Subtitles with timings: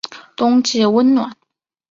[0.35, 1.37] 冬季温暖。